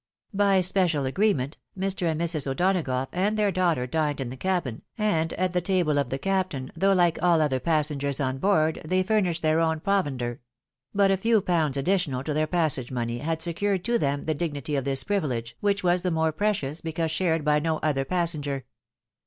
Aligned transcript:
By 0.33 0.61
special 0.61 1.03
agxeement, 1.03 1.57
Mr. 1.77 2.07
and 2.09 2.19
Mrs. 2.19 2.47
O'Donagough 2.49 3.09
and 3.11 3.37
their 3.37 3.51
daughter 3.51 3.85
dined 3.85 4.19
in 4.19 4.31
the 4.31 4.35
cabin, 4.35 4.81
and 4.97 5.31
at 5.33 5.53
the 5.53 5.61
table 5.61 5.99
of 5.99 6.09
the 6.09 6.17
captain, 6.17 6.71
though 6.75 6.93
like 6.93 7.21
all 7.21 7.39
other 7.39 7.59
passengers 7.59 8.19
on 8.19 8.39
board, 8.39 8.81
they 8.83 9.03
furnished 9.03 9.43
their 9.43 9.59
own 9.59 9.79
proven 9.79 10.17
der; 10.17 10.39
but 10.91 11.11
a 11.11 11.17
few 11.17 11.39
pounds 11.39 11.77
additional 11.77 12.23
to 12.23 12.33
their 12.33 12.47
passage 12.47 12.91
money 12.91 13.19
had 13.19 13.43
secured 13.43 13.83
to 13.83 13.99
them 13.99 14.25
the 14.25 14.33
dignity 14.33 14.75
of 14.75 14.85
this 14.85 15.03
privilege, 15.03 15.55
which 15.59 15.83
was 15.83 16.01
the 16.01 16.09
more 16.09 16.31
precious, 16.31 16.81
because 16.81 17.11
shared 17.11 17.45
by 17.45 17.59
no 17.59 17.77
other 17.83 18.03
passenger. 18.03 18.65